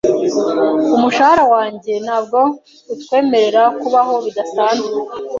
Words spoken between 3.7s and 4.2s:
kubaho